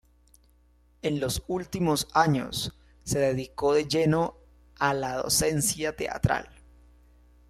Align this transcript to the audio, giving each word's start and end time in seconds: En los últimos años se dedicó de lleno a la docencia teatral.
En 1.03 1.19
los 1.19 1.43
últimos 1.47 2.07
años 2.15 2.73
se 3.03 3.19
dedicó 3.19 3.75
de 3.75 3.87
lleno 3.87 4.35
a 4.79 4.95
la 4.95 5.17
docencia 5.17 5.95
teatral. 5.95 6.49